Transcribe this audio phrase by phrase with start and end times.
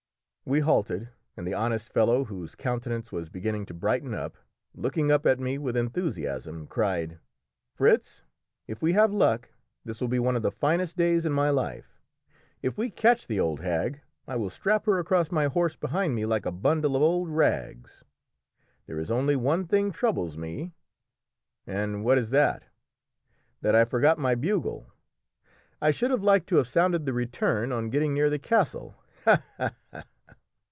[0.43, 1.07] We halted,
[1.37, 4.37] and the honest fellow, whose countenance was beginning to brighten up,
[4.75, 7.19] looking up at me with enthusiasm, cried
[7.73, 8.21] "Fritz,
[8.67, 9.49] if we have luck
[9.85, 12.01] this will be one of the finest days in my life.
[12.61, 16.25] If we catch the old hag I will strap her across my horse behind me
[16.25, 18.03] like a bundle of old rags.
[18.87, 20.73] There is only one thing troubles me."
[21.65, 22.63] "And what is that?"
[23.61, 24.91] "That I forgot my bugle.
[25.79, 28.97] I should have liked to have sounded the return on getting near the castle!
[29.23, 30.03] Ha, ha, ha!"